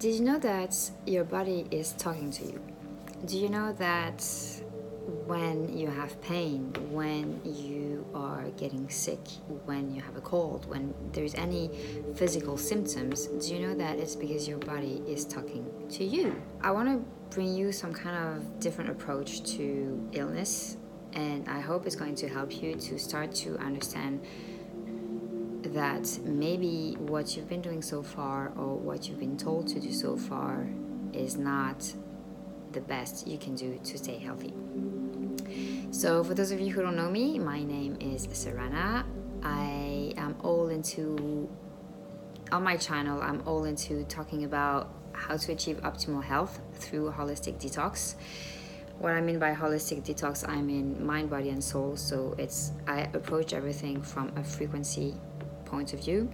Did 0.00 0.14
you 0.14 0.22
know 0.22 0.38
that 0.38 0.74
your 1.04 1.24
body 1.24 1.66
is 1.70 1.92
talking 1.92 2.30
to 2.30 2.44
you? 2.46 2.58
Do 3.26 3.36
you 3.36 3.50
know 3.50 3.74
that 3.74 4.24
when 5.26 5.76
you 5.76 5.88
have 5.88 6.18
pain, 6.22 6.72
when 6.90 7.38
you 7.44 8.06
are 8.14 8.44
getting 8.56 8.88
sick, 8.88 9.20
when 9.66 9.94
you 9.94 10.00
have 10.00 10.16
a 10.16 10.22
cold, 10.22 10.64
when 10.70 10.94
there's 11.12 11.34
any 11.34 11.68
physical 12.14 12.56
symptoms, 12.56 13.26
do 13.26 13.54
you 13.54 13.60
know 13.60 13.74
that 13.74 13.98
it's 13.98 14.16
because 14.16 14.48
your 14.48 14.56
body 14.56 15.02
is 15.06 15.26
talking 15.26 15.70
to 15.90 16.02
you? 16.02 16.34
I 16.62 16.70
want 16.70 16.88
to 16.88 17.04
bring 17.34 17.54
you 17.54 17.70
some 17.70 17.92
kind 17.92 18.16
of 18.16 18.58
different 18.58 18.88
approach 18.88 19.42
to 19.56 20.08
illness, 20.12 20.78
and 21.12 21.46
I 21.46 21.60
hope 21.60 21.84
it's 21.84 21.94
going 21.94 22.14
to 22.14 22.28
help 22.30 22.62
you 22.62 22.74
to 22.74 22.98
start 22.98 23.34
to 23.34 23.58
understand 23.58 24.22
that 25.72 26.18
maybe 26.24 26.96
what 26.98 27.36
you've 27.36 27.48
been 27.48 27.60
doing 27.60 27.82
so 27.82 28.02
far 28.02 28.52
or 28.56 28.76
what 28.76 29.08
you've 29.08 29.20
been 29.20 29.36
told 29.36 29.68
to 29.68 29.80
do 29.80 29.92
so 29.92 30.16
far 30.16 30.68
is 31.12 31.36
not 31.36 31.92
the 32.72 32.80
best 32.80 33.26
you 33.26 33.38
can 33.38 33.54
do 33.54 33.78
to 33.84 33.98
stay 33.98 34.18
healthy. 34.18 34.52
So, 35.90 36.22
for 36.22 36.34
those 36.34 36.50
of 36.52 36.60
you 36.60 36.72
who 36.72 36.82
don't 36.82 36.96
know 36.96 37.10
me, 37.10 37.38
my 37.38 37.62
name 37.62 37.96
is 38.00 38.28
Serena. 38.32 39.04
I 39.42 40.12
am 40.16 40.36
all 40.42 40.68
into, 40.68 41.48
on 42.52 42.62
my 42.62 42.76
channel, 42.76 43.20
I'm 43.20 43.42
all 43.46 43.64
into 43.64 44.04
talking 44.04 44.44
about 44.44 44.92
how 45.12 45.36
to 45.36 45.52
achieve 45.52 45.78
optimal 45.82 46.22
health 46.22 46.60
through 46.74 47.10
holistic 47.10 47.60
detox. 47.60 48.14
What 48.98 49.14
I 49.14 49.20
mean 49.20 49.38
by 49.38 49.52
holistic 49.52 50.04
detox, 50.04 50.48
I 50.48 50.60
mean 50.60 51.04
mind, 51.04 51.30
body, 51.30 51.48
and 51.48 51.62
soul. 51.62 51.96
So, 51.96 52.34
it's 52.38 52.72
I 52.86 53.08
approach 53.12 53.52
everything 53.52 54.02
from 54.02 54.32
a 54.36 54.44
frequency 54.44 55.14
point 55.70 55.92
of 55.92 56.00
view 56.00 56.30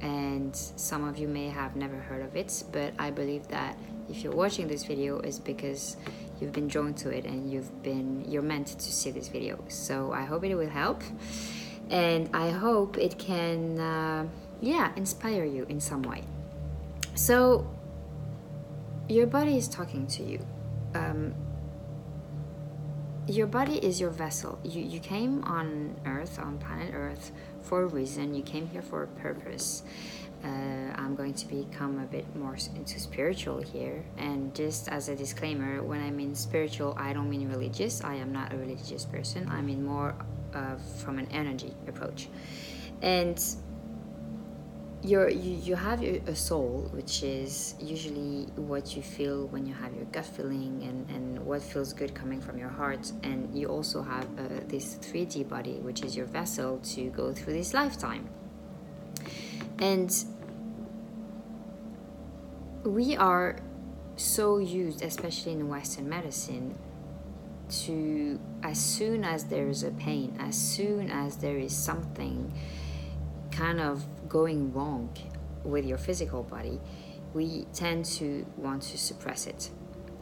and 0.00 0.54
some 0.54 1.02
of 1.08 1.18
you 1.18 1.26
may 1.26 1.48
have 1.48 1.74
never 1.74 1.96
heard 1.96 2.22
of 2.22 2.36
it 2.36 2.62
but 2.72 2.92
i 2.98 3.10
believe 3.10 3.48
that 3.48 3.76
if 4.08 4.22
you're 4.22 4.34
watching 4.34 4.68
this 4.68 4.84
video 4.84 5.18
is 5.20 5.38
because 5.38 5.96
you've 6.40 6.52
been 6.52 6.68
drawn 6.68 6.94
to 6.94 7.10
it 7.10 7.24
and 7.24 7.50
you've 7.50 7.82
been 7.82 8.24
you're 8.28 8.42
meant 8.42 8.66
to 8.66 8.92
see 8.92 9.10
this 9.10 9.28
video. 9.28 9.62
So 9.68 10.12
i 10.12 10.22
hope 10.22 10.44
it 10.44 10.54
will 10.54 10.68
help 10.68 11.02
and 11.90 12.28
i 12.34 12.50
hope 12.50 12.98
it 12.98 13.18
can 13.18 13.78
uh, 13.78 14.26
yeah 14.60 14.92
inspire 14.96 15.44
you 15.44 15.66
in 15.68 15.80
some 15.80 16.02
way. 16.02 16.22
So 17.14 17.66
your 19.08 19.26
body 19.26 19.56
is 19.56 19.68
talking 19.68 20.06
to 20.08 20.22
you. 20.22 20.44
Um, 20.94 21.34
your 23.26 23.46
body 23.46 23.76
is 23.78 24.00
your 24.00 24.10
vessel. 24.10 24.58
You, 24.62 24.82
you 24.82 25.00
came 25.00 25.42
on 25.44 25.96
Earth, 26.06 26.38
on 26.38 26.58
planet 26.58 26.92
Earth, 26.94 27.32
for 27.62 27.82
a 27.82 27.86
reason. 27.86 28.34
You 28.34 28.42
came 28.42 28.68
here 28.68 28.82
for 28.82 29.02
a 29.02 29.06
purpose. 29.08 29.82
Uh, 30.44 30.48
I'm 30.94 31.16
going 31.16 31.34
to 31.34 31.46
become 31.48 31.98
a 31.98 32.06
bit 32.06 32.36
more 32.36 32.56
into 32.76 33.00
spiritual 33.00 33.60
here. 33.60 34.04
And 34.16 34.54
just 34.54 34.88
as 34.88 35.08
a 35.08 35.16
disclaimer, 35.16 35.82
when 35.82 36.00
I 36.02 36.10
mean 36.10 36.34
spiritual, 36.34 36.94
I 36.98 37.12
don't 37.12 37.28
mean 37.28 37.48
religious. 37.48 38.04
I 38.04 38.14
am 38.14 38.32
not 38.32 38.52
a 38.52 38.56
religious 38.56 39.04
person. 39.04 39.48
I 39.48 39.60
mean 39.60 39.84
more 39.84 40.14
uh, 40.54 40.76
from 40.76 41.18
an 41.18 41.26
energy 41.32 41.74
approach. 41.88 42.28
And 43.02 43.42
your 45.02 45.28
you, 45.28 45.56
you 45.56 45.74
have 45.74 46.02
a 46.02 46.34
soul 46.34 46.88
which 46.92 47.22
is 47.22 47.74
usually 47.80 48.46
what 48.56 48.96
you 48.96 49.02
feel 49.02 49.46
when 49.48 49.66
you 49.66 49.74
have 49.74 49.94
your 49.94 50.04
gut 50.06 50.24
feeling 50.24 50.82
and, 50.82 51.08
and 51.10 51.44
what 51.44 51.62
feels 51.62 51.92
good 51.92 52.14
coming 52.14 52.40
from 52.40 52.58
your 52.58 52.68
heart. 52.68 53.12
And 53.22 53.56
you 53.56 53.68
also 53.68 54.02
have 54.02 54.24
uh, 54.38 54.60
this 54.66 54.96
3d 54.96 55.48
body 55.48 55.74
which 55.80 56.02
is 56.02 56.16
your 56.16 56.26
vessel 56.26 56.78
to 56.94 57.10
go 57.10 57.32
through 57.32 57.52
this 57.52 57.74
lifetime. 57.74 58.28
And 59.78 60.12
we 62.84 63.16
are 63.16 63.56
so 64.16 64.58
used 64.58 65.02
especially 65.02 65.52
in 65.52 65.68
western 65.68 66.08
medicine 66.08 66.74
to 67.68 68.40
as 68.62 68.78
soon 68.78 69.24
as 69.24 69.44
there 69.44 69.68
is 69.68 69.82
a 69.82 69.90
pain 69.90 70.34
as 70.38 70.56
soon 70.56 71.10
as 71.10 71.36
there 71.36 71.58
is 71.58 71.76
something 71.76 72.52
kind 73.56 73.80
of 73.80 74.04
going 74.28 74.72
wrong 74.72 75.08
with 75.64 75.84
your 75.84 75.98
physical 75.98 76.42
body, 76.42 76.78
we 77.32 77.66
tend 77.72 78.04
to 78.04 78.46
want 78.56 78.82
to 78.82 78.98
suppress 78.98 79.46
it 79.46 79.70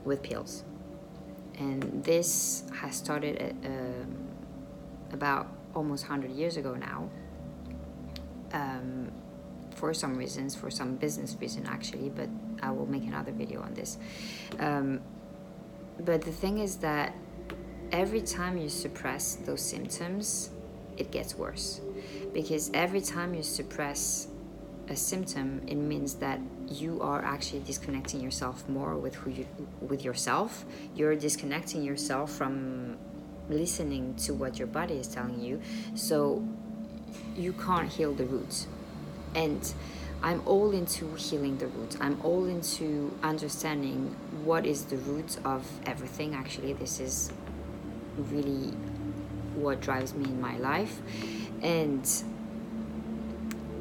with 0.05 0.22
pills. 0.22 0.65
And 1.59 2.05
this 2.05 2.65
has 2.81 2.97
started 2.97 3.56
uh, 3.65 3.69
um, 3.69 4.28
about 5.12 5.49
almost 5.75 6.05
100 6.09 6.31
years 6.31 6.56
ago 6.56 6.75
now. 6.75 7.11
Um, 8.53 9.11
for 9.75 9.93
some 9.93 10.17
reasons, 10.17 10.55
for 10.55 10.71
some 10.71 10.94
business 10.94 11.37
reason 11.41 11.67
actually, 11.67 12.09
but 12.09 12.28
I 12.62 12.71
will 12.71 12.87
make 12.87 13.03
another 13.05 13.33
video 13.33 13.61
on 13.61 13.75
this. 13.75 13.99
Um, 14.61 15.00
but 15.99 16.23
the 16.23 16.31
thing 16.31 16.59
is 16.59 16.77
that 16.77 17.17
every 17.91 18.21
time 18.21 18.56
you 18.56 18.69
suppress 18.69 19.34
those 19.34 19.61
symptoms, 19.61 20.50
it 20.97 21.11
gets 21.11 21.34
worse 21.34 21.81
because 22.34 22.71
every 22.75 23.00
time 23.00 23.33
you 23.33 23.43
suppress 23.43 24.28
a 24.89 24.97
symptom 24.97 25.62
it 25.67 25.77
means 25.77 26.17
that 26.17 26.39
you 26.69 27.00
are 27.00 27.25
actually 27.25 27.61
disconnecting 27.61 28.21
yourself 28.21 28.69
more 28.69 28.97
with 28.97 29.15
who 29.15 29.31
you 29.31 29.47
with 29.81 30.05
yourself. 30.05 30.65
You're 30.94 31.17
disconnecting 31.17 31.83
yourself 31.83 32.31
from 32.31 32.99
listening 33.49 34.15
to 34.17 34.34
what 34.34 34.59
your 34.59 34.67
body 34.67 34.94
is 34.94 35.09
telling 35.09 35.41
you. 35.41 35.61
So 35.94 36.47
you 37.37 37.53
can't 37.53 37.89
heal 37.89 38.12
the 38.12 38.25
roots. 38.25 38.67
And 39.34 39.75
i'm 40.23 40.41
all 40.47 40.71
into 40.73 41.15
healing 41.15 41.59
the 41.59 41.67
roots. 41.69 41.97
I'm 42.00 42.21
all 42.23 42.47
into 42.47 43.17
understanding 43.23 44.17
what 44.44 44.67
is 44.67 44.87
the 44.87 44.97
root 44.97 45.39
of 45.44 45.67
everything. 45.87 46.34
Actually 46.34 46.73
this 46.73 47.00
is 47.00 47.33
really 48.17 48.73
what 49.55 49.81
drives 49.81 50.15
me 50.15 50.25
in 50.25 50.41
my 50.41 50.56
life 50.59 51.00
and 51.65 52.05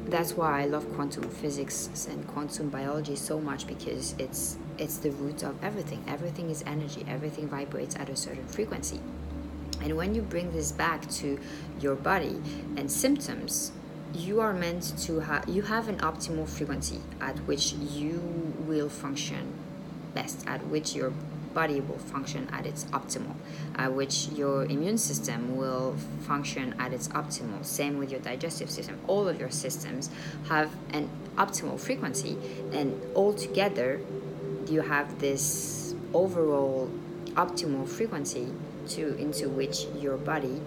that's 0.06 0.32
why 0.32 0.62
I 0.62 0.66
love 0.66 0.90
quantum 0.94 1.28
physics 1.28 2.08
and 2.10 2.26
quantum 2.28 2.70
biology 2.70 3.14
so 3.14 3.38
much 3.38 3.66
because 3.66 4.14
it's 4.18 4.56
it's 4.78 4.96
the 4.98 5.10
root 5.10 5.44
of 5.44 5.62
everything. 5.62 6.02
Everything 6.08 6.50
is 6.50 6.64
energy. 6.66 7.04
Everything 7.06 7.46
vibrates 7.46 7.94
at 7.94 8.08
a 8.08 8.16
certain 8.16 8.46
frequency. 8.46 9.00
And 9.82 9.96
when 9.96 10.14
you 10.14 10.22
bring 10.22 10.50
this 10.50 10.72
back 10.72 11.08
to 11.20 11.38
your 11.78 11.94
body 11.94 12.40
and 12.76 12.90
symptoms, 12.90 13.70
you 14.14 14.40
are 14.40 14.54
meant 14.54 14.96
to 15.00 15.20
have 15.20 15.46
you 15.48 15.62
have 15.62 15.88
an 15.88 15.98
optimal 15.98 16.48
frequency 16.48 17.00
at 17.20 17.36
which 17.40 17.74
you 17.74 18.20
will 18.66 18.88
function 18.88 19.52
best, 20.14 20.46
at 20.46 20.66
which 20.68 20.94
your 20.94 21.12
body 21.54 21.80
will 21.80 21.98
function 21.98 22.48
at 22.52 22.66
its 22.66 22.84
optimal, 22.86 23.34
uh, 23.76 23.88
which 23.88 24.28
your 24.28 24.64
immune 24.64 24.98
system 24.98 25.56
will 25.56 25.96
function 26.20 26.74
at 26.78 26.92
its 26.92 27.08
optimal. 27.08 27.64
Same 27.64 27.98
with 27.98 28.10
your 28.10 28.20
digestive 28.20 28.70
system. 28.70 28.98
All 29.06 29.28
of 29.28 29.38
your 29.38 29.50
systems 29.50 30.10
have 30.48 30.70
an 30.90 31.08
optimal 31.36 31.78
frequency, 31.78 32.36
and 32.72 33.00
all 33.14 33.32
together, 33.32 34.00
you 34.68 34.80
have 34.80 35.18
this 35.20 35.94
overall 36.12 36.90
optimal 37.34 37.88
frequency 37.88 38.48
to 38.88 39.16
into 39.16 39.48
which 39.48 39.86
your 39.98 40.16
body 40.16 40.60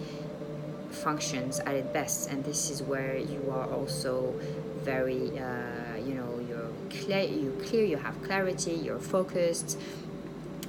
functions 0.91 1.59
at 1.61 1.75
its 1.75 1.93
best 1.93 2.29
and 2.29 2.43
this 2.43 2.69
is 2.69 2.81
where 2.81 3.17
you 3.17 3.51
are 3.51 3.71
also 3.71 4.33
very 4.83 5.31
uh, 5.39 5.95
you 6.05 6.13
know 6.13 6.39
you're 6.47 6.69
clear 6.89 7.21
you 7.21 7.55
clear 7.65 7.85
you 7.85 7.97
have 7.97 8.21
clarity 8.23 8.71
you're 8.71 8.99
focused 8.99 9.77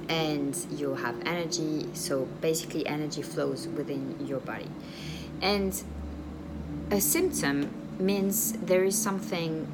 and 0.09 0.57
you 0.71 0.95
have 0.95 1.15
energy 1.25 1.87
so 1.93 2.25
basically 2.41 2.85
energy 2.87 3.21
flows 3.21 3.67
within 3.67 4.25
your 4.25 4.39
body. 4.39 4.69
And 5.41 5.81
a 6.91 6.99
symptom 6.99 7.71
means 7.99 8.53
there 8.53 8.83
is 8.83 8.97
something 8.97 9.67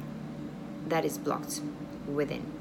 that 0.86 1.04
is 1.04 1.18
blocked 1.18 1.60
within 2.06 2.52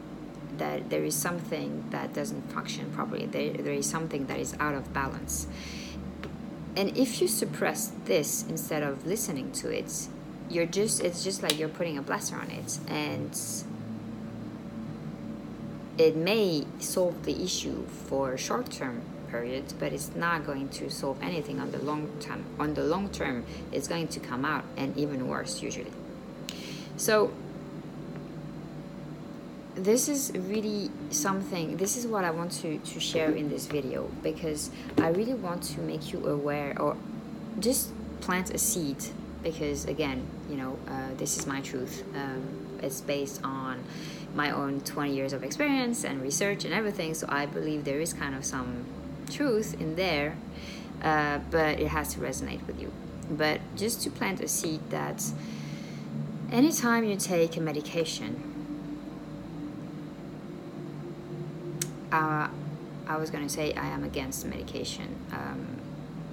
that 0.58 0.90
there 0.90 1.03
is 1.03 1.13
something 1.13 1.83
that 1.89 2.13
doesn't 2.13 2.50
function 2.54 2.89
properly 2.94 3.25
there, 3.25 3.51
there 3.51 3.74
is 3.74 3.89
something 3.89 4.25
that 4.27 4.39
is 4.39 4.56
out 4.60 4.74
of 4.74 4.94
balance. 4.94 5.48
And 6.77 6.98
if 6.98 7.22
you 7.22 7.27
suppress 7.27 7.92
this 8.06 8.45
instead 8.48 8.81
of 8.81 9.06
listening 9.06 9.51
to 9.54 9.69
it 9.69 10.07
you're 10.50 10.66
just 10.66 11.01
it's 11.04 11.24
just 11.24 11.42
like 11.42 11.57
you're 11.57 11.69
putting 11.69 11.98
a 11.98 12.01
blaster 12.01 12.36
on 12.36 12.50
it 12.51 12.77
and 12.88 13.36
it 15.97 16.15
may 16.15 16.65
solve 16.80 17.24
the 17.25 17.44
issue 17.44 17.86
for 17.88 18.38
short 18.38 18.71
term 18.71 19.01
periods 19.30 19.74
but 19.74 19.92
it's 19.92 20.15
not 20.15 20.45
going 20.45 20.69
to 20.69 20.89
solve 20.89 21.21
anything 21.21 21.59
on 21.59 21.71
the 21.71 21.80
long 21.80 22.09
term 22.19 22.45
on 22.59 22.74
the 22.74 22.83
long 22.83 23.09
term. 23.09 23.45
It's 23.71 23.88
going 23.88 24.07
to 24.09 24.19
come 24.19 24.45
out 24.45 24.63
and 24.77 24.95
even 24.97 25.27
worse 25.27 25.62
usually. 25.62 25.92
So 26.97 27.31
this 29.75 30.07
is 30.07 30.31
really 30.33 30.89
something 31.09 31.75
this 31.75 31.98
is 31.98 32.07
what 32.07 32.24
i 32.24 32.31
want 32.31 32.50
to, 32.50 32.77
to 32.77 32.98
share 32.98 33.31
in 33.31 33.50
this 33.50 33.65
video 33.65 34.09
because 34.24 34.71
i 35.01 35.09
really 35.09 35.33
want 35.33 35.62
to 35.62 35.81
make 35.81 36.13
you 36.13 36.27
aware 36.27 36.74
or 36.81 36.95
just 37.59 37.91
plant 38.21 38.53
a 38.53 38.57
seed 38.57 38.95
because 39.44 39.83
again 39.83 40.25
you 40.50 40.56
know 40.56 40.77
uh, 40.88 41.13
this 41.18 41.38
is 41.38 41.45
my 41.45 41.62
truth. 41.62 42.03
Um, 42.15 42.44
it's 42.81 43.01
based 43.01 43.41
on 43.44 43.83
my 44.36 44.52
own 44.52 44.82
20 44.82 45.14
years 45.14 45.34
of 45.34 45.44
experience 45.44 46.04
and 46.04 46.22
research 46.22 46.66
and 46.66 46.74
everything. 46.74 47.14
So 47.14 47.26
I 47.30 47.46
believe 47.46 47.86
there 47.86 48.02
is 48.02 48.14
kind 48.14 48.36
of 48.36 48.44
some 48.44 48.86
truth 49.32 49.80
in 49.80 49.96
there, 49.96 50.36
uh, 51.02 51.40
but 51.50 51.80
it 51.80 51.88
has 51.88 52.14
to 52.14 52.20
resonate 52.20 52.66
with 52.68 52.80
you. 52.80 52.92
But 53.30 53.62
just 53.76 54.04
to 54.04 54.12
plant 54.12 54.42
a 54.42 54.48
seed 54.48 54.82
that 54.90 55.24
anytime 56.52 57.06
you 57.06 57.16
take 57.16 57.58
a 57.58 57.62
medication, 57.62 58.52
uh, 62.12 62.50
I 63.08 63.18
was 63.18 63.30
going 63.30 63.44
to 63.44 63.50
say 63.50 63.74
I 63.74 63.88
am 63.88 64.04
against 64.04 64.46
medication. 64.46 65.16
Um, 65.32 65.78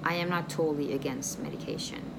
I 0.03 0.15
am 0.15 0.29
not 0.29 0.49
totally 0.49 0.93
against 0.93 1.39
medication. 1.39 2.12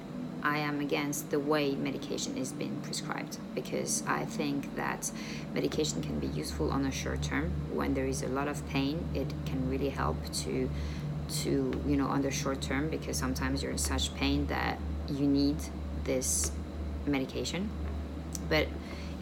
I 0.45 0.59
am 0.59 0.79
against 0.79 1.31
the 1.31 1.39
way 1.39 1.73
medication 1.73 2.37
is 2.37 2.51
being 2.51 2.79
prescribed 2.81 3.39
because 3.55 4.03
I 4.05 4.25
think 4.25 4.75
that 4.75 5.11
medication 5.55 6.03
can 6.03 6.19
be 6.19 6.27
useful 6.27 6.69
on 6.69 6.85
a 6.85 6.91
short 6.91 7.23
term 7.23 7.51
when 7.73 7.95
there 7.95 8.05
is 8.05 8.21
a 8.21 8.27
lot 8.27 8.47
of 8.47 8.63
pain. 8.69 9.09
It 9.15 9.33
can 9.47 9.67
really 9.67 9.89
help 9.89 10.17
to 10.43 10.69
to 11.41 11.49
you 11.87 11.97
know 11.97 12.05
on 12.05 12.21
the 12.21 12.29
short 12.29 12.61
term 12.61 12.89
because 12.89 13.17
sometimes 13.17 13.63
you're 13.63 13.71
in 13.71 13.79
such 13.79 14.13
pain 14.13 14.45
that 14.45 14.77
you 15.09 15.25
need 15.25 15.57
this 16.03 16.51
medication, 17.07 17.71
but 18.47 18.67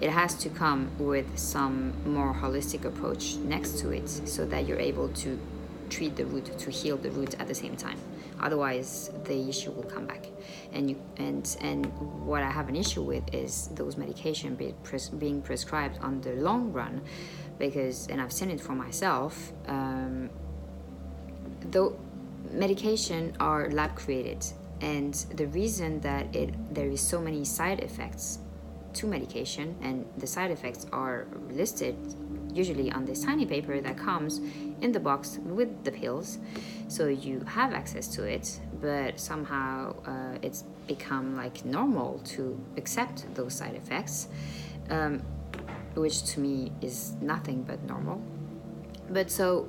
it 0.01 0.09
has 0.09 0.35
to 0.35 0.49
come 0.49 0.91
with 0.99 1.39
some 1.39 1.93
more 2.05 2.33
holistic 2.33 2.83
approach 2.83 3.35
next 3.35 3.79
to 3.79 3.91
it 3.91 4.09
so 4.09 4.43
that 4.45 4.67
you're 4.67 4.85
able 4.91 5.07
to 5.23 5.39
treat 5.89 6.17
the 6.17 6.25
root 6.25 6.57
to 6.59 6.69
heal 6.69 6.97
the 6.97 7.11
root 7.11 7.33
at 7.39 7.47
the 7.47 7.55
same 7.55 7.77
time 7.77 7.99
otherwise 8.43 9.09
the 9.23 9.49
issue 9.49 9.71
will 9.71 9.89
come 9.95 10.05
back. 10.05 10.27
And 10.71 10.89
you 10.89 10.97
and 11.17 11.45
and 11.61 11.85
what 12.25 12.41
i 12.43 12.49
have 12.49 12.67
an 12.67 12.75
issue 12.75 13.03
with 13.03 13.23
is 13.33 13.69
those 13.75 13.95
medication 13.97 14.55
be 14.55 14.73
pres- 14.83 15.09
being 15.09 15.41
prescribed 15.41 15.97
on 16.01 16.21
the 16.21 16.33
long 16.33 16.73
run 16.73 17.01
because 17.59 18.07
and 18.07 18.19
i've 18.19 18.33
seen 18.33 18.49
it 18.49 18.59
for 18.59 18.73
myself 18.73 19.51
um, 19.67 20.29
though 21.71 21.95
medication 22.51 23.35
are 23.39 23.69
lab 23.71 23.95
created. 23.95 24.45
And 24.81 25.13
the 25.35 25.47
reason 25.47 25.99
that 26.01 26.35
it 26.35 26.53
there 26.73 26.89
is 26.89 27.01
so 27.01 27.21
many 27.21 27.45
side 27.45 27.79
effects 27.79 28.39
to 28.93 29.07
medication 29.07 29.75
and 29.81 30.05
the 30.17 30.27
side 30.27 30.51
effects 30.51 30.85
are 30.91 31.25
listed 31.49 31.95
usually 32.53 32.91
on 32.91 33.05
this 33.05 33.23
tiny 33.23 33.45
paper 33.45 33.81
that 33.81 33.97
comes 33.97 34.39
in 34.81 34.91
the 34.91 34.99
box 34.99 35.39
with 35.43 35.83
the 35.83 35.91
pills 35.91 36.37
so 36.87 37.07
you 37.07 37.39
have 37.47 37.73
access 37.73 38.07
to 38.07 38.23
it 38.23 38.59
but 38.81 39.19
somehow 39.19 39.95
uh, 40.05 40.37
it's 40.41 40.63
become 40.87 41.35
like 41.35 41.63
normal 41.65 42.19
to 42.19 42.59
accept 42.77 43.25
those 43.35 43.53
side 43.53 43.75
effects 43.75 44.27
um, 44.89 45.21
which 45.95 46.23
to 46.23 46.39
me 46.39 46.71
is 46.81 47.13
nothing 47.21 47.63
but 47.63 47.81
normal. 47.83 48.21
But 49.09 49.29
so 49.29 49.67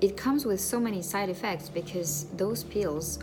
it 0.00 0.16
comes 0.16 0.44
with 0.44 0.60
so 0.60 0.80
many 0.80 1.02
side 1.02 1.28
effects 1.28 1.68
because 1.68 2.26
those 2.36 2.64
pills 2.64 3.18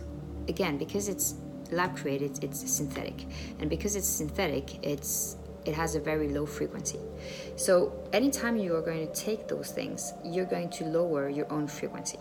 again 0.48 0.78
because 0.78 1.08
it's 1.08 1.34
lab 1.70 1.96
created 1.96 2.42
it's 2.42 2.70
synthetic. 2.70 3.26
And 3.58 3.70
because 3.70 3.96
it's 3.96 4.08
synthetic 4.08 4.84
it's 4.84 5.36
it 5.64 5.74
has 5.74 5.94
a 5.94 6.00
very 6.00 6.28
low 6.28 6.46
frequency. 6.46 6.98
So 7.56 7.92
anytime 8.12 8.56
you 8.56 8.74
are 8.76 8.82
going 8.82 9.06
to 9.06 9.12
take 9.14 9.48
those 9.48 9.70
things 9.70 10.12
you're 10.24 10.46
going 10.46 10.70
to 10.70 10.84
lower 10.84 11.28
your 11.28 11.50
own 11.52 11.66
frequency. 11.66 12.18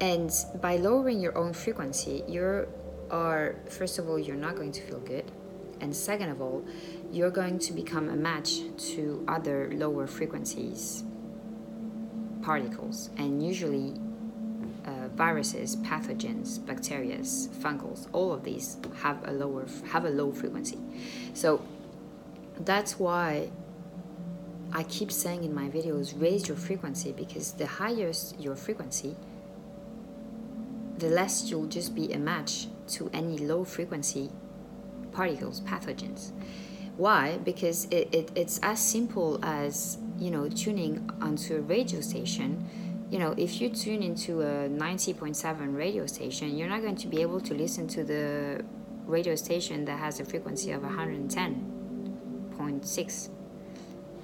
And 0.00 0.32
by 0.60 0.76
lowering 0.76 1.20
your 1.20 1.36
own 1.36 1.52
frequency 1.52 2.24
you 2.28 2.66
are 3.10 3.56
first 3.68 3.98
of 3.98 4.08
all 4.08 4.18
you're 4.18 4.36
not 4.36 4.56
going 4.56 4.72
to 4.72 4.82
feel 4.82 5.00
good. 5.00 5.30
And 5.80 5.94
second 5.94 6.30
of 6.30 6.40
all 6.40 6.64
you're 7.10 7.30
going 7.30 7.58
to 7.60 7.72
become 7.72 8.08
a 8.08 8.16
match 8.16 8.60
to 8.94 9.24
other 9.28 9.70
lower 9.74 10.06
frequencies 10.06 11.04
particles. 12.42 13.10
And 13.16 13.42
usually 13.42 13.94
viruses, 15.24 15.76
pathogens, 15.90 16.48
bacteria, 16.66 17.18
fungals, 17.62 18.08
all 18.12 18.32
of 18.32 18.42
these 18.42 18.66
have 19.04 19.18
a 19.30 19.32
lower 19.42 19.64
have 19.92 20.04
a 20.04 20.10
low 20.20 20.30
frequency. 20.32 20.78
So 21.32 21.48
that's 22.70 22.92
why 22.98 23.28
I 24.72 24.82
keep 24.96 25.10
saying 25.12 25.44
in 25.44 25.54
my 25.54 25.68
videos 25.68 26.06
raise 26.26 26.48
your 26.48 26.56
frequency 26.68 27.10
because 27.12 27.46
the 27.52 27.68
higher 27.78 28.10
your 28.46 28.56
frequency, 28.56 29.14
the 30.98 31.10
less 31.18 31.34
you'll 31.48 31.72
just 31.78 31.94
be 31.94 32.06
a 32.12 32.18
match 32.18 32.66
to 32.94 33.08
any 33.12 33.38
low 33.38 33.62
frequency 33.76 34.26
particles, 35.12 35.60
pathogens. 35.60 36.32
Why? 36.96 37.38
Because 37.50 37.78
it, 37.98 38.06
it, 38.18 38.26
it's 38.34 38.58
as 38.72 38.80
simple 38.94 39.38
as 39.44 39.98
you 40.18 40.30
know 40.34 40.48
tuning 40.48 40.94
onto 41.20 41.50
a 41.60 41.60
radio 41.60 42.00
station 42.00 42.50
you 43.12 43.18
know, 43.18 43.34
if 43.36 43.60
you 43.60 43.68
tune 43.68 44.02
into 44.02 44.40
a 44.40 44.70
90.7 44.70 45.76
radio 45.76 46.06
station, 46.06 46.56
you're 46.56 46.70
not 46.70 46.80
going 46.80 46.96
to 46.96 47.08
be 47.08 47.20
able 47.20 47.42
to 47.42 47.52
listen 47.52 47.86
to 47.88 48.04
the 48.04 48.64
radio 49.04 49.34
station 49.34 49.84
that 49.84 49.98
has 49.98 50.18
a 50.18 50.24
frequency 50.24 50.72
of 50.72 50.80
110.6 50.80 53.28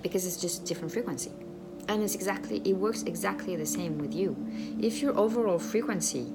because 0.01 0.27
it's 0.27 0.39
just 0.39 0.65
different 0.65 0.91
frequency. 0.91 1.31
And 1.87 2.03
it's 2.03 2.15
exactly 2.15 2.63
it 2.65 2.77
works 2.77 3.03
exactly 3.03 3.57
the 3.57 3.67
same 3.67 3.99
with 3.99 4.15
you. 4.15 4.35
If 4.81 5.03
your 5.03 5.15
overall 5.19 5.59
frequency 5.59 6.33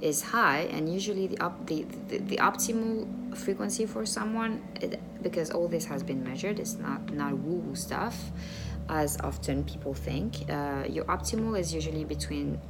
is 0.00 0.22
high 0.22 0.62
and 0.72 0.92
usually 0.92 1.28
the 1.28 1.38
up 1.38 1.68
the, 1.68 1.86
the, 2.08 2.18
the 2.18 2.38
optimal 2.38 3.06
frequency 3.36 3.86
for 3.86 4.04
someone 4.04 4.60
it, 4.80 4.98
because 5.22 5.50
all 5.50 5.68
this 5.68 5.84
has 5.86 6.02
been 6.02 6.22
measured 6.22 6.58
it's 6.58 6.74
not 6.74 7.10
not 7.14 7.32
woo 7.32 7.56
woo 7.56 7.74
stuff 7.74 8.30
as 8.88 9.18
often 9.20 9.64
people 9.64 9.94
think. 9.94 10.50
Uh, 10.50 10.84
your 10.88 11.04
optimal 11.04 11.58
is 11.58 11.74
usually 11.74 12.04
between 12.04 12.60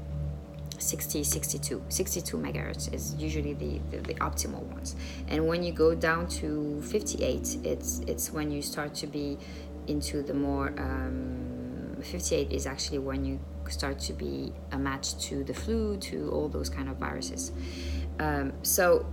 60 0.78 1.24
62 1.24 1.82
62 1.88 2.36
megahertz 2.36 2.92
is 2.92 3.14
usually 3.16 3.54
the, 3.54 3.80
the, 3.90 3.98
the, 3.98 4.14
optimal 4.14 4.62
ones. 4.64 4.94
And 5.28 5.46
when 5.46 5.62
you 5.62 5.72
go 5.72 5.94
down 5.94 6.28
to 6.40 6.82
58 6.82 7.58
it's 7.64 8.00
it's 8.00 8.32
when 8.32 8.50
you 8.50 8.62
start 8.62 8.94
to 8.96 9.06
be 9.06 9.38
into 9.86 10.22
the 10.22 10.34
more 10.34 10.74
um, 10.78 11.96
58 12.02 12.52
is 12.52 12.66
actually 12.66 12.98
when 12.98 13.24
you 13.24 13.40
start 13.68 13.98
to 13.98 14.12
be 14.12 14.52
a 14.72 14.78
match 14.78 15.18
to 15.18 15.42
the 15.44 15.54
flu 15.54 15.96
to 15.96 16.30
all 16.30 16.48
those 16.48 16.68
kind 16.68 16.88
of 16.88 16.96
viruses. 16.96 17.52
Um, 18.20 18.52
so 18.62 19.06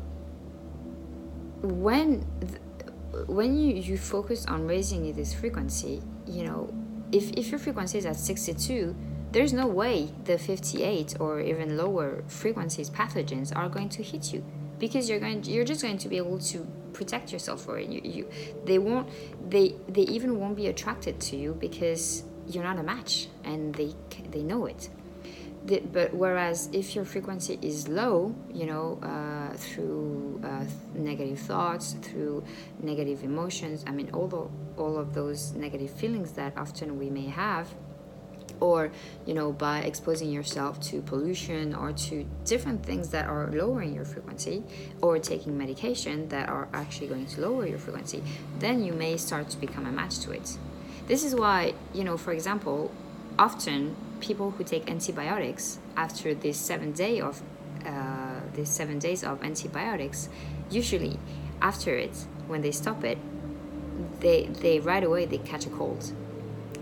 when 1.61 2.25
th- 2.41 3.27
when 3.27 3.55
you, 3.55 3.75
you 3.75 3.97
focus 3.97 4.45
on 4.47 4.67
raising 4.67 5.13
this 5.13 5.33
frequency 5.33 6.01
you 6.27 6.43
know 6.43 6.73
if, 7.13 7.31
if 7.31 7.51
your 7.51 7.59
frequency 7.59 7.97
is 7.97 8.05
at 8.05 8.17
62 8.17 8.95
there's 9.31 9.53
no 9.53 9.65
way 9.65 10.11
the 10.25 10.37
58 10.37 11.15
or 11.19 11.39
even 11.39 11.77
lower 11.77 12.23
frequencies 12.27 12.89
pathogens 12.89 13.55
are 13.55 13.69
going 13.69 13.89
to 13.89 14.03
hit 14.03 14.33
you 14.33 14.43
because 14.79 15.09
you're 15.09 15.19
going 15.19 15.43
you're 15.45 15.63
just 15.63 15.81
going 15.81 15.97
to 15.97 16.09
be 16.09 16.17
able 16.17 16.39
to 16.39 16.67
protect 16.93 17.33
yourself 17.33 17.63
for 17.63 17.79
it. 17.79 17.89
You, 17.89 18.01
you 18.03 18.29
they 18.65 18.79
won't 18.79 19.09
they 19.49 19.75
they 19.89 20.01
even 20.03 20.39
won't 20.39 20.55
be 20.55 20.67
attracted 20.67 21.19
to 21.21 21.35
you 21.35 21.55
because 21.59 22.23
you're 22.47 22.63
not 22.63 22.77
a 22.77 22.83
match 22.83 23.27
and 23.43 23.73
they 23.75 23.93
they 24.29 24.43
know 24.43 24.65
it 24.65 24.89
the, 25.65 25.79
but 25.79 26.13
whereas 26.13 26.69
if 26.73 26.95
your 26.95 27.05
frequency 27.05 27.57
is 27.61 27.87
low 27.87 28.35
you 28.53 28.65
know 28.65 28.99
uh, 29.01 29.55
through 29.55 30.41
uh, 30.43 30.65
negative 30.93 31.39
thoughts 31.39 31.95
through 32.01 32.43
negative 32.81 33.23
emotions 33.23 33.83
i 33.87 33.91
mean 33.91 34.09
all 34.13 34.27
the, 34.27 34.81
all 34.81 34.97
of 34.97 35.13
those 35.13 35.53
negative 35.53 35.91
feelings 35.91 36.33
that 36.33 36.57
often 36.57 36.99
we 36.99 37.09
may 37.09 37.27
have 37.27 37.73
or 38.59 38.91
you 39.25 39.33
know 39.33 39.51
by 39.51 39.79
exposing 39.79 40.31
yourself 40.31 40.79
to 40.79 41.01
pollution 41.01 41.73
or 41.73 41.91
to 41.91 42.25
different 42.45 42.83
things 42.85 43.09
that 43.09 43.25
are 43.27 43.49
lowering 43.51 43.93
your 43.93 44.05
frequency 44.05 44.63
or 45.01 45.19
taking 45.19 45.57
medication 45.57 46.27
that 46.29 46.49
are 46.49 46.67
actually 46.73 47.07
going 47.07 47.25
to 47.25 47.41
lower 47.41 47.65
your 47.65 47.79
frequency 47.79 48.23
then 48.59 48.83
you 48.83 48.93
may 48.93 49.17
start 49.17 49.49
to 49.49 49.57
become 49.57 49.85
a 49.85 49.91
match 49.91 50.19
to 50.19 50.31
it. 50.31 50.57
This 51.07 51.23
is 51.23 51.35
why 51.35 51.73
you 51.93 52.03
know 52.03 52.17
for 52.17 52.31
example 52.31 52.91
often 53.37 53.95
people 54.23 54.51
who 54.51 54.63
take 54.63 54.89
antibiotics 54.89 55.79
after 55.97 56.33
this 56.33 56.57
seven 56.57 56.93
day 56.93 57.19
of 57.19 57.41
uh, 57.85 58.63
seven 58.63 58.97
days 58.97 59.23
of 59.23 59.43
antibiotics, 59.43 60.29
usually 60.69 61.19
after 61.61 61.91
it, 61.95 62.15
when 62.47 62.61
they 62.61 62.71
stop 62.71 63.03
it, 63.03 63.17
they 64.21 64.45
they 64.63 64.79
right 64.79 65.03
away 65.03 65.25
they 65.25 65.39
catch 65.39 65.65
a 65.65 65.69
cold. 65.69 66.13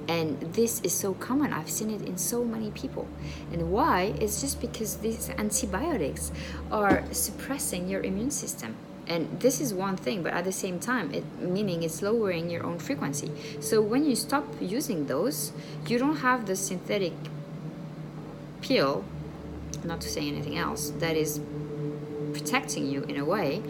And 0.07 0.39
this 0.53 0.81
is 0.81 0.93
so 0.93 1.13
common. 1.13 1.53
I've 1.53 1.69
seen 1.69 1.89
it 1.89 2.01
in 2.01 2.17
so 2.17 2.43
many 2.43 2.71
people. 2.71 3.07
And 3.51 3.71
why? 3.71 4.13
It's 4.19 4.41
just 4.41 4.59
because 4.59 4.97
these 4.97 5.29
antibiotics 5.29 6.31
are 6.71 7.03
suppressing 7.11 7.87
your 7.87 8.01
immune 8.01 8.31
system 8.31 8.75
and 9.07 9.39
this 9.39 9.59
is 9.59 9.73
one 9.73 9.97
thing 9.97 10.23
but 10.23 10.33
at 10.33 10.43
the 10.43 10.51
same 10.51 10.79
time 10.79 11.13
it 11.13 11.23
meaning 11.39 11.83
it's 11.83 12.01
lowering 12.01 12.49
your 12.49 12.65
own 12.65 12.79
frequency. 12.79 13.31
So 13.59 13.81
when 13.81 14.05
you 14.05 14.15
stop 14.15 14.45
using 14.59 15.07
those 15.07 15.51
you 15.87 15.97
don't 15.97 16.17
have 16.17 16.45
the 16.45 16.55
synthetic 16.55 17.13
pill 18.61 19.03
not 19.83 20.01
to 20.01 20.09
say 20.09 20.27
anything 20.27 20.57
else 20.57 20.91
that 20.99 21.15
is 21.15 21.39
protecting 22.33 22.85
you 22.85 23.03
in 23.03 23.17
a 23.17 23.25
way 23.25 23.61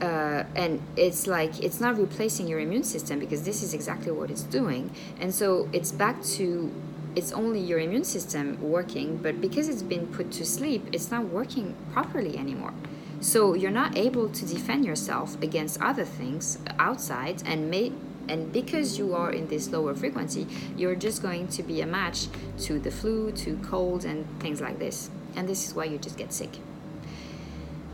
uh, 0.00 0.44
and 0.54 0.80
it's 0.96 1.26
like 1.26 1.62
it's 1.62 1.80
not 1.80 1.98
replacing 1.98 2.46
your 2.46 2.60
immune 2.60 2.84
system 2.84 3.18
because 3.18 3.42
this 3.42 3.62
is 3.62 3.74
exactly 3.74 4.12
what 4.12 4.30
it's 4.30 4.44
doing. 4.44 4.92
And 5.18 5.34
so 5.34 5.68
it's 5.72 5.90
back 5.90 6.22
to 6.38 6.72
it's 7.16 7.32
only 7.32 7.58
your 7.58 7.80
immune 7.80 8.04
system 8.04 8.60
working 8.62 9.16
but 9.16 9.40
because 9.40 9.68
it's 9.68 9.82
been 9.82 10.06
put 10.08 10.30
to 10.30 10.44
sleep 10.44 10.86
it's 10.92 11.10
not 11.10 11.24
working 11.24 11.74
properly 11.92 12.38
anymore 12.38 12.72
so 13.20 13.54
you're 13.54 13.70
not 13.70 13.96
able 13.96 14.28
to 14.28 14.46
defend 14.46 14.84
yourself 14.84 15.40
against 15.42 15.80
other 15.80 16.04
things 16.04 16.58
outside 16.78 17.42
and 17.44 17.70
may 17.70 17.92
and 18.28 18.52
because 18.52 18.98
you 18.98 19.14
are 19.14 19.32
in 19.32 19.48
this 19.48 19.70
lower 19.70 19.94
frequency 19.94 20.46
you're 20.76 20.94
just 20.94 21.22
going 21.22 21.48
to 21.48 21.62
be 21.62 21.80
a 21.80 21.86
match 21.86 22.28
to 22.58 22.78
the 22.78 22.90
flu 22.90 23.32
to 23.32 23.56
cold 23.58 24.04
and 24.04 24.26
things 24.40 24.60
like 24.60 24.78
this. 24.78 25.10
And 25.36 25.48
this 25.48 25.66
is 25.66 25.74
why 25.74 25.84
you 25.84 25.98
just 25.98 26.16
get 26.16 26.32
sick. 26.32 26.50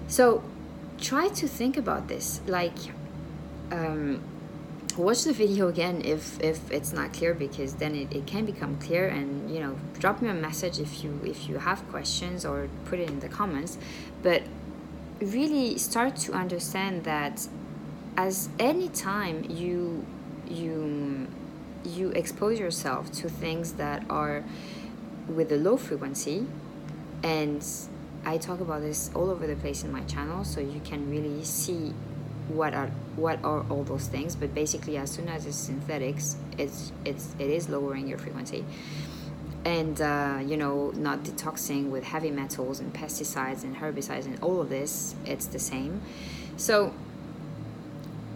So 0.09 0.43
try 1.01 1.29
to 1.29 1.49
think 1.49 1.77
about 1.77 2.09
this. 2.09 2.41
Like 2.47 2.77
um, 3.71 4.23
watch 4.97 5.25
the 5.25 5.33
video 5.33 5.69
again 5.69 6.03
if 6.05 6.41
if 6.41 6.71
it's 6.71 6.93
not 6.93 7.13
clear 7.13 7.35
because 7.35 7.75
then 7.75 7.95
it, 7.95 8.15
it 8.15 8.27
can 8.27 8.45
become 8.45 8.79
clear 8.79 9.09
and 9.09 9.51
you 9.51 9.61
know 9.61 9.77
drop 9.99 10.23
me 10.23 10.29
a 10.29 10.35
message 10.35 10.79
if 10.79 11.03
you 11.03 11.21
if 11.25 11.49
you 11.49 11.59
have 11.59 11.87
questions 11.91 12.45
or 12.45 12.69
put 12.87 12.99
it 12.99 13.09
in 13.09 13.21
the 13.21 13.29
comments. 13.29 13.79
But 14.23 14.43
really 15.21 15.79
start 15.79 16.17
to 16.17 16.33
understand 16.33 17.05
that 17.05 17.47
as 18.17 18.49
any 18.59 18.89
time 18.89 19.45
you 19.49 20.05
you 20.47 21.27
you 21.85 22.11
expose 22.11 22.59
yourself 22.59 23.11
to 23.13 23.29
things 23.29 23.75
that 23.75 24.05
are 24.09 24.45
with 25.29 25.53
a 25.53 25.57
low 25.57 25.77
frequency 25.77 26.47
and 27.23 27.65
I 28.25 28.39
talk 28.39 28.61
about 28.61 28.81
this 28.81 29.11
all 29.15 29.31
over 29.31 29.47
the 29.47 29.57
place 29.57 29.85
in 29.85 29.93
my 29.93 30.03
channel 30.03 30.45
so 30.45 30.61
you 30.61 30.81
can 30.85 31.11
really 31.11 31.45
see 31.45 31.93
what 32.49 32.75
are 32.75 32.89
what 33.17 33.43
are 33.45 33.65
all 33.71 33.85
those 33.85 34.07
things 34.07 34.37
but 34.37 34.55
basically 34.55 34.97
as 34.97 35.11
soon 35.11 35.29
as 35.29 35.47
it's 35.47 35.57
synthetics 35.57 36.37
it's 36.59 36.93
it's 37.05 37.35
it 37.39 37.51
is 37.51 37.69
lowering 37.69 38.07
your 38.07 38.19
frequency 38.19 38.65
and 39.65 40.01
uh, 40.01 40.41
you 40.45 40.57
know 40.57 40.91
not 40.97 41.23
detoxing 41.25 41.91
with 41.91 42.05
heavy 42.05 42.31
metals 42.31 42.81
and 42.81 42.93
pesticides 42.93 43.65
and 43.65 43.77
herbicides 43.77 44.27
and 44.27 44.39
all 44.43 44.61
of 44.61 44.69
this 44.69 45.15
it's 45.25 45.47
the 45.47 45.59
same. 45.59 46.01
So 46.57 46.95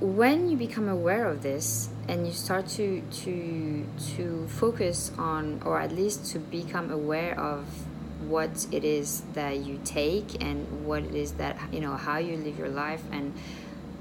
when 0.00 0.48
you 0.48 0.56
become 0.56 0.88
aware 0.88 1.28
of 1.28 1.42
this 1.42 1.88
and 2.08 2.26
you 2.26 2.32
start 2.32 2.68
to 2.68 3.02
to 3.10 3.86
to 4.14 4.46
focus 4.48 5.10
on 5.18 5.60
or 5.64 5.80
at 5.80 5.92
least 5.92 6.26
to 6.32 6.38
become 6.38 6.90
aware 6.90 7.38
of 7.38 7.66
what 8.28 8.66
it 8.72 8.84
is 8.84 9.22
that 9.34 9.58
you 9.58 9.80
take 9.84 10.42
and 10.42 10.86
what 10.86 11.02
it 11.02 11.14
is 11.14 11.32
that 11.32 11.56
you 11.72 11.80
know 11.80 11.96
how 11.96 12.18
you 12.18 12.36
live 12.36 12.58
your 12.58 12.68
life 12.68 13.02
and 13.10 13.34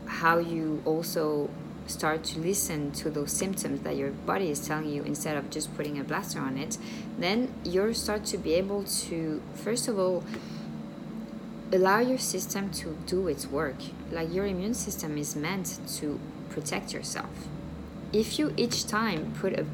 how 0.05 0.37
you 0.37 0.81
also 0.85 1.49
start 1.87 2.23
to 2.23 2.39
listen 2.39 2.91
to 2.91 3.09
those 3.09 3.31
symptoms 3.31 3.81
that 3.81 3.95
your 3.95 4.11
body 4.11 4.49
is 4.49 4.65
telling 4.67 4.89
you 4.89 5.03
instead 5.03 5.35
of 5.37 5.49
just 5.49 5.75
putting 5.75 5.99
a 5.99 6.03
blaster 6.03 6.39
on 6.39 6.57
it 6.57 6.77
then 7.17 7.53
you'll 7.63 7.93
start 7.93 8.25
to 8.25 8.37
be 8.37 8.53
able 8.53 8.83
to 8.83 9.41
first 9.55 9.87
of 9.87 9.97
all 9.97 10.23
allow 11.71 11.99
your 11.99 12.17
system 12.17 12.71
to 12.71 12.97
do 13.05 13.27
its 13.27 13.47
work. 13.47 13.75
Like 14.11 14.33
your 14.33 14.45
immune 14.45 14.73
system 14.73 15.17
is 15.17 15.35
meant 15.35 15.79
to 15.97 16.19
protect 16.49 16.93
yourself. 16.93 17.29
If 18.13 18.39
you 18.39 18.53
each 18.55 18.87
time 18.87 19.33
put 19.39 19.53
a 19.53 19.65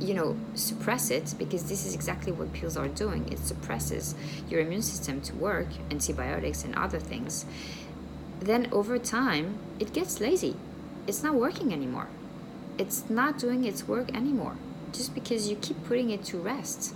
you 0.00 0.14
know 0.14 0.36
suppress 0.54 1.10
it 1.10 1.34
because 1.38 1.64
this 1.64 1.84
is 1.84 1.94
exactly 1.94 2.30
what 2.30 2.52
pills 2.52 2.76
are 2.76 2.86
doing 2.86 3.26
it 3.32 3.38
suppresses 3.38 4.14
your 4.48 4.60
immune 4.60 4.82
system 4.82 5.20
to 5.20 5.34
work 5.34 5.66
antibiotics 5.90 6.62
and 6.62 6.72
other 6.76 7.00
things 7.00 7.44
then 8.38 8.68
over 8.70 8.96
time 8.96 9.58
it 9.80 9.92
gets 9.92 10.20
lazy 10.20 10.54
it's 11.08 11.22
not 11.22 11.34
working 11.34 11.72
anymore. 11.72 12.08
It's 12.76 13.08
not 13.10 13.38
doing 13.38 13.64
its 13.64 13.88
work 13.88 14.14
anymore 14.14 14.56
just 14.92 15.14
because 15.14 15.48
you 15.48 15.56
keep 15.56 15.82
putting 15.84 16.10
it 16.10 16.22
to 16.24 16.38
rest. 16.38 16.94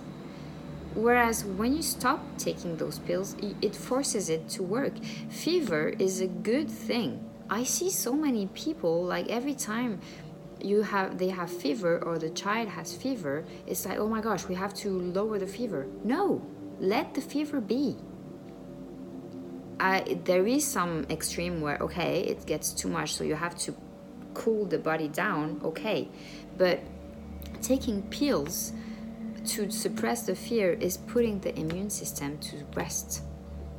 Whereas 0.93 1.43
when 1.43 1.75
you 1.75 1.81
stop 1.81 2.19
taking 2.37 2.77
those 2.77 2.99
pills 2.99 3.35
it 3.61 3.75
forces 3.75 4.29
it 4.29 4.47
to 4.49 4.63
work. 4.63 4.93
Fever 5.29 5.89
is 5.99 6.21
a 6.21 6.27
good 6.27 6.69
thing. 6.69 7.27
I 7.49 7.63
see 7.63 7.89
so 7.89 8.13
many 8.13 8.47
people 8.47 9.03
like 9.03 9.27
every 9.29 9.55
time 9.55 9.99
you 10.61 10.83
have 10.83 11.17
they 11.17 11.29
have 11.29 11.49
fever 11.51 11.99
or 11.99 12.17
the 12.17 12.29
child 12.29 12.69
has 12.69 12.95
fever 12.95 13.43
it's 13.67 13.85
like 13.85 13.97
oh 13.97 14.07
my 14.07 14.21
gosh 14.21 14.47
we 14.47 14.55
have 14.55 14.73
to 14.75 14.89
lower 14.89 15.39
the 15.39 15.47
fever. 15.47 15.87
No 16.03 16.41
let 16.79 17.15
the 17.15 17.21
fever 17.21 17.59
be. 17.59 17.95
I, 19.79 20.17
there 20.23 20.45
is 20.47 20.65
some 20.65 21.05
extreme 21.09 21.59
where 21.59 21.77
okay 21.79 22.21
it 22.21 22.45
gets 22.45 22.71
too 22.71 22.87
much 22.87 23.15
so 23.15 23.23
you 23.23 23.35
have 23.35 23.55
to 23.65 23.75
cool 24.33 24.65
the 24.65 24.77
body 24.77 25.07
down 25.07 25.59
okay 25.63 26.07
but 26.57 26.79
taking 27.61 28.01
pills 28.03 28.73
to 29.45 29.69
suppress 29.69 30.23
the 30.23 30.35
fear 30.35 30.73
is 30.73 30.97
putting 30.97 31.39
the 31.39 31.57
immune 31.59 31.89
system 31.89 32.37
to 32.39 32.57
rest 32.75 33.23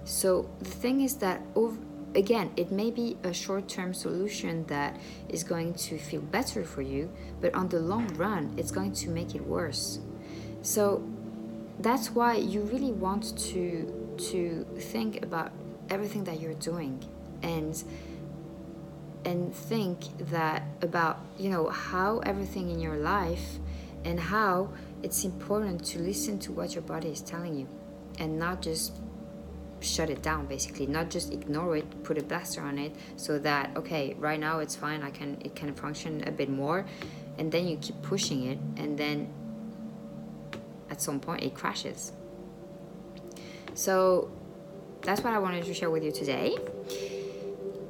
so 0.04 0.48
the 0.60 0.70
thing 0.70 1.00
is 1.00 1.16
that 1.16 1.40
over 1.54 1.78
again, 2.14 2.52
it 2.56 2.70
may 2.70 2.90
be 2.90 3.16
a 3.24 3.32
short 3.32 3.68
term 3.68 3.92
solution 3.92 4.64
that 4.66 4.96
is 5.28 5.42
going 5.44 5.74
to 5.74 5.98
feel 5.98 6.20
better 6.20 6.64
for 6.64 6.82
you, 6.82 7.10
but 7.40 7.54
on 7.54 7.68
the 7.68 7.80
long 7.80 8.06
run, 8.14 8.54
it's 8.56 8.70
going 8.70 8.92
to 8.92 9.10
make 9.10 9.34
it 9.34 9.44
worse. 9.46 9.98
So 10.62 11.06
that's 11.80 12.10
why 12.10 12.36
you 12.36 12.62
really 12.62 12.92
want 12.92 13.36
to 13.50 14.00
to 14.16 14.64
think 14.78 15.24
about 15.24 15.50
everything 15.90 16.22
that 16.24 16.40
you're 16.40 16.54
doing 16.54 17.02
and 17.42 17.82
and 19.24 19.54
think 19.54 20.00
that 20.30 20.62
about 20.82 21.20
you 21.38 21.48
know 21.48 21.68
how 21.68 22.18
everything 22.20 22.70
in 22.70 22.78
your 22.78 22.96
life 22.96 23.58
and 24.04 24.20
how 24.20 24.70
it's 25.02 25.24
important 25.24 25.84
to 25.84 25.98
listen 25.98 26.38
to 26.38 26.52
what 26.52 26.74
your 26.74 26.82
body 26.82 27.08
is 27.08 27.20
telling 27.20 27.56
you 27.56 27.66
and 28.18 28.38
not 28.38 28.62
just 28.62 28.92
shut 29.80 30.10
it 30.10 30.22
down 30.22 30.46
basically. 30.46 30.86
Not 30.86 31.10
just 31.10 31.32
ignore 31.32 31.76
it 31.76 32.04
put 32.04 32.18
a 32.18 32.22
blaster 32.22 32.60
on 32.60 32.78
it 32.78 32.94
so 33.16 33.38
that 33.40 33.76
okay 33.76 34.14
right 34.18 34.40
now 34.40 34.58
it's 34.60 34.74
fine 34.74 35.02
i 35.02 35.10
can 35.10 35.36
it 35.44 35.54
can 35.54 35.74
function 35.74 36.26
a 36.26 36.30
bit 36.30 36.48
more. 36.48 36.86
And 37.38 37.50
then 37.50 37.66
you 37.66 37.76
keep 37.76 38.00
pushing 38.02 38.46
it 38.46 38.58
and 38.76 38.96
then 38.96 39.32
at 40.90 41.00
some 41.00 41.20
point 41.20 41.42
it 41.42 41.54
crashes. 41.54 42.12
So 43.74 44.30
that's 45.02 45.22
what 45.22 45.32
i 45.34 45.38
wanted 45.38 45.64
to 45.64 45.74
share 45.74 45.90
with 45.90 46.04
you 46.04 46.12
today. 46.12 46.56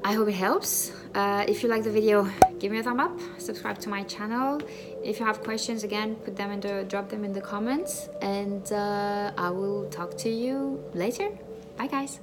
I 0.04 0.12
hope 0.12 0.28
it 0.28 0.32
helps 0.32 0.92
uh, 1.14 1.44
if 1.46 1.62
you 1.62 1.68
like 1.68 1.82
the 1.84 1.90
video 1.90 2.28
give 2.58 2.72
me 2.72 2.78
a 2.78 2.82
thumb 2.82 3.00
up 3.00 3.18
subscribe 3.38 3.78
to 3.78 3.88
my 3.88 4.02
channel. 4.04 4.60
If 5.02 5.20
you 5.20 5.26
have 5.26 5.42
questions 5.42 5.84
again 5.84 6.16
put 6.16 6.36
them 6.36 6.50
in 6.50 6.60
the 6.60 6.84
drop 6.88 7.08
them 7.08 7.24
in 7.24 7.32
the 7.32 7.40
comments. 7.40 8.08
And 8.20 8.64
uh, 8.72 9.32
i 9.36 9.50
will 9.50 9.88
talk 9.90 10.16
to 10.18 10.30
you 10.30 10.82
later. 10.94 11.28
Bye, 11.76 11.88
guys. 11.88 12.20